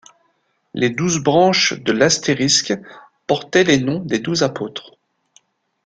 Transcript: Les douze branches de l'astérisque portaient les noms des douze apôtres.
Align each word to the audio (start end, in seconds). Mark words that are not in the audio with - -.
Les 0.73 0.89
douze 0.89 1.19
branches 1.19 1.73
de 1.73 1.91
l'astérisque 1.91 2.73
portaient 3.27 3.63
les 3.63 3.77
noms 3.77 3.99
des 3.99 4.17
douze 4.17 4.41
apôtres. 4.41 4.97